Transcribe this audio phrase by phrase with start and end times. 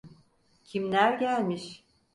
[0.63, 1.83] Kimler gelmiş?